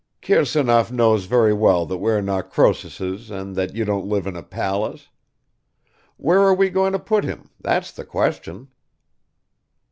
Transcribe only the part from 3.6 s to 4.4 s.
you don't live in